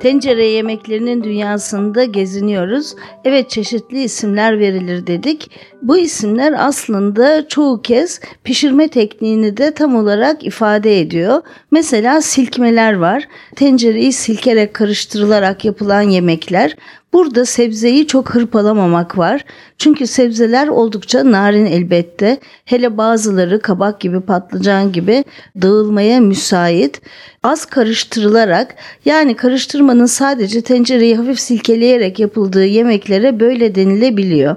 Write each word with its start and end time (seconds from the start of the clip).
Tencere 0.00 0.46
yemeklerinin 0.46 1.24
dünyasında 1.24 2.04
geziniyoruz. 2.04 2.94
Evet 3.24 3.50
çeşitli 3.50 4.02
isimler 4.02 4.58
verilir 4.58 5.06
dedik. 5.06 5.50
Bu 5.82 5.98
isimler 5.98 6.54
aslında 6.58 7.48
çoğu 7.48 7.82
kez 7.82 8.20
pişirme 8.44 8.88
tekniğini 8.88 9.56
de 9.56 9.74
tam 9.74 9.96
olarak 9.96 10.44
ifade 10.46 11.00
ediyor. 11.00 11.42
Mesela 11.70 12.20
silkmeler 12.20 12.92
var. 12.92 13.28
Tencereyi 13.56 14.12
silkerek 14.12 14.74
karıştırılarak 14.74 15.64
yapılan 15.64 16.02
yemekler. 16.02 16.76
Burada 17.12 17.44
sebzeyi 17.44 18.06
çok 18.06 18.34
hırpalamamak 18.34 19.18
var. 19.18 19.44
Çünkü 19.78 20.06
sebzeler 20.06 20.68
oldukça 20.68 21.30
narin 21.30 21.66
elbette. 21.66 22.38
Hele 22.64 22.96
bazıları 22.96 23.60
kabak 23.60 24.00
gibi 24.00 24.20
patlıcan 24.20 24.92
gibi 24.92 25.24
dağılmaya 25.62 26.20
müsait. 26.20 27.00
Az 27.42 27.64
karıştırılarak 27.64 28.74
yani 29.04 29.36
karıştırmanın 29.90 30.06
sadece 30.06 30.62
tencereyi 30.62 31.16
hafif 31.16 31.40
silkeleyerek 31.40 32.18
yapıldığı 32.18 32.64
yemeklere 32.64 33.40
böyle 33.40 33.74
denilebiliyor. 33.74 34.56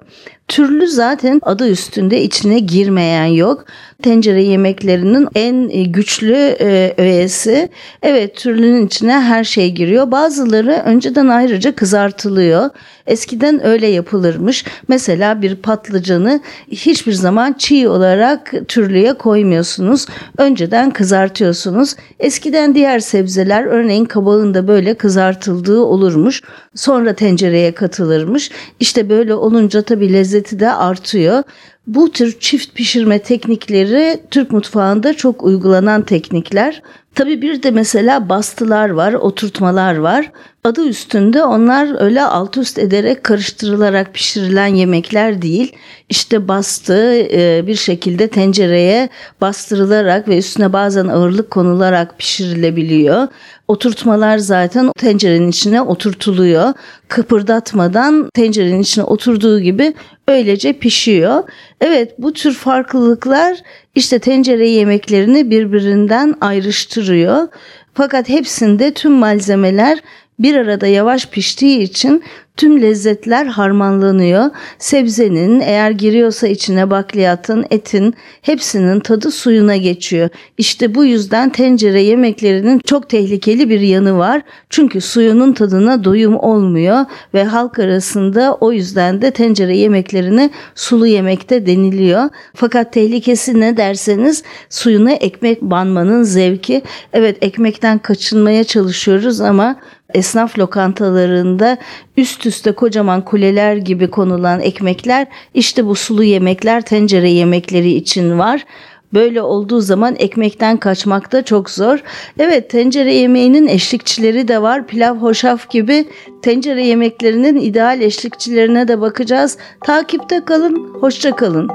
Türlü 0.53 0.87
zaten 0.87 1.39
adı 1.43 1.69
üstünde 1.69 2.21
içine 2.21 2.59
girmeyen 2.59 3.25
yok. 3.25 3.65
Tencere 4.03 4.43
yemeklerinin 4.43 5.27
en 5.35 5.69
e, 5.69 5.83
güçlü 5.83 6.35
e, 6.59 6.93
öğesi. 6.97 7.69
Evet 8.01 8.35
türlünün 8.35 8.87
içine 8.87 9.13
her 9.19 9.43
şey 9.43 9.71
giriyor. 9.71 10.11
Bazıları 10.11 10.81
önceden 10.85 11.27
ayrıca 11.27 11.75
kızartılıyor. 11.75 12.69
Eskiden 13.07 13.65
öyle 13.65 13.87
yapılırmış. 13.87 14.65
Mesela 14.87 15.41
bir 15.41 15.55
patlıcanı 15.55 16.39
hiçbir 16.71 17.13
zaman 17.13 17.53
çiğ 17.53 17.87
olarak 17.89 18.53
türlüye 18.67 19.13
koymuyorsunuz. 19.13 20.05
Önceden 20.37 20.91
kızartıyorsunuz. 20.91 21.95
Eskiden 22.19 22.75
diğer 22.75 22.99
sebzeler 22.99 23.63
örneğin 23.63 24.05
kabağın 24.05 24.53
da 24.53 24.67
böyle 24.67 24.93
kızartıldığı 24.93 25.81
olurmuş. 25.81 26.41
Sonra 26.75 27.13
tencereye 27.13 27.71
katılırmış. 27.71 28.51
İşte 28.79 29.09
böyle 29.09 29.33
olunca 29.33 29.81
tabii 29.81 30.13
lezzeti 30.43 30.59
de 30.59 30.73
artıyor. 30.73 31.43
Bu 31.87 32.11
tür 32.11 32.39
çift 32.39 32.75
pişirme 32.75 33.19
teknikleri 33.19 34.23
Türk 34.31 34.51
mutfağında 34.51 35.13
çok 35.13 35.43
uygulanan 35.43 36.01
teknikler. 36.01 36.81
Tabii 37.15 37.41
bir 37.41 37.63
de 37.63 37.71
mesela 37.71 38.29
bastılar 38.29 38.89
var, 38.89 39.13
oturtmalar 39.13 39.95
var. 39.95 40.31
Adı 40.63 40.87
üstünde 40.87 41.43
onlar 41.43 42.01
öyle 42.01 42.23
alt 42.23 42.57
üst 42.57 42.79
ederek 42.79 43.23
karıştırılarak 43.23 44.13
pişirilen 44.13 44.67
yemekler 44.67 45.41
değil. 45.41 45.75
İşte 46.09 46.47
bastı 46.47 47.13
e, 47.31 47.63
bir 47.67 47.75
şekilde 47.75 48.27
tencereye 48.27 49.09
bastırılarak 49.41 50.27
ve 50.27 50.37
üstüne 50.37 50.73
bazen 50.73 51.07
ağırlık 51.07 51.51
konularak 51.51 52.17
pişirilebiliyor. 52.19 53.27
Oturtmalar 53.67 54.37
zaten 54.37 54.91
tencerenin 54.97 55.49
içine 55.49 55.81
oturtuluyor. 55.81 56.73
Kıpırdatmadan 57.07 58.29
tencerenin 58.33 58.81
içine 58.81 59.03
oturduğu 59.03 59.59
gibi 59.59 59.93
öylece 60.27 60.73
pişiyor. 60.73 61.43
Evet 61.81 62.15
bu 62.17 62.33
tür 62.33 62.53
farklılıklar 62.53 63.57
işte 63.95 64.19
tencere 64.19 64.69
yemeklerini 64.69 65.49
birbirinden 65.49 66.35
ayrıştırıyor. 66.41 67.47
Fakat 67.93 68.29
hepsinde 68.29 68.93
tüm 68.93 69.11
malzemeler 69.11 69.99
bir 70.43 70.55
arada 70.55 70.87
yavaş 70.87 71.29
piştiği 71.29 71.79
için 71.79 72.23
tüm 72.57 72.81
lezzetler 72.81 73.45
harmanlanıyor. 73.45 74.49
Sebzenin 74.79 75.59
eğer 75.59 75.91
giriyorsa 75.91 76.47
içine 76.47 76.89
bakliyatın, 76.89 77.65
etin 77.71 78.15
hepsinin 78.41 78.99
tadı 78.99 79.31
suyuna 79.31 79.77
geçiyor. 79.77 80.29
İşte 80.57 80.95
bu 80.95 81.05
yüzden 81.05 81.49
tencere 81.49 82.01
yemeklerinin 82.01 82.79
çok 82.79 83.09
tehlikeli 83.09 83.69
bir 83.69 83.79
yanı 83.79 84.17
var. 84.17 84.41
Çünkü 84.69 85.01
suyunun 85.01 85.53
tadına 85.53 86.03
doyum 86.03 86.35
olmuyor 86.35 87.05
ve 87.33 87.43
halk 87.43 87.79
arasında 87.79 88.57
o 88.61 88.71
yüzden 88.71 89.21
de 89.21 89.31
tencere 89.31 89.77
yemeklerine 89.77 90.49
sulu 90.75 91.07
yemekte 91.07 91.65
deniliyor. 91.65 92.29
Fakat 92.55 92.93
tehlikesi 92.93 93.59
ne 93.59 93.77
derseniz 93.77 94.43
suyuna 94.69 95.11
ekmek 95.11 95.61
banmanın 95.61 96.23
zevki. 96.23 96.81
Evet 97.13 97.37
ekmekten 97.41 97.99
kaçınmaya 97.99 98.63
çalışıyoruz 98.63 99.41
ama 99.41 99.75
esnaf 100.13 100.59
lokantalarında 100.59 101.77
üst 102.17 102.45
üste 102.45 102.71
kocaman 102.71 103.25
kuleler 103.25 103.75
gibi 103.75 104.09
konulan 104.09 104.59
ekmekler 104.59 105.27
işte 105.53 105.85
bu 105.85 105.95
sulu 105.95 106.23
yemekler 106.23 106.81
tencere 106.81 107.29
yemekleri 107.29 107.91
için 107.91 108.39
var. 108.39 108.65
Böyle 109.13 109.41
olduğu 109.41 109.81
zaman 109.81 110.15
ekmekten 110.19 110.77
kaçmak 110.77 111.31
da 111.31 111.45
çok 111.45 111.69
zor. 111.69 111.99
Evet 112.39 112.69
tencere 112.69 113.13
yemeğinin 113.13 113.67
eşlikçileri 113.67 114.47
de 114.47 114.61
var. 114.61 114.87
Pilav, 114.87 115.15
hoşaf 115.15 115.69
gibi 115.69 116.05
tencere 116.41 116.85
yemeklerinin 116.85 117.57
ideal 117.57 118.01
eşlikçilerine 118.01 118.87
de 118.87 119.01
bakacağız. 119.01 119.57
Takipte 119.85 120.45
kalın, 120.45 120.93
hoşça 121.01 121.35
kalın. 121.35 121.69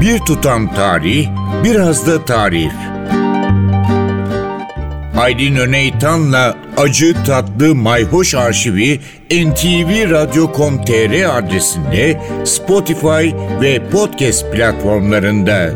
Bir 0.00 0.18
tutam 0.18 0.74
tarih, 0.74 1.28
biraz 1.64 2.06
da 2.06 2.24
tarif. 2.24 2.89
Aydın 5.20 5.56
Öneytan'la 5.56 6.56
Acı 6.76 7.24
Tatlı 7.24 7.74
Mayhoş 7.74 8.34
Arşivi 8.34 9.00
ntvradio.com.tr 9.30 11.38
adresinde 11.38 12.20
Spotify 12.44 13.30
ve 13.60 13.90
podcast 13.90 14.52
platformlarında. 14.52 15.70